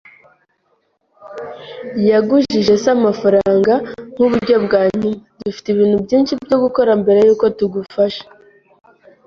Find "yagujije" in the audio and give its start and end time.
2.09-2.73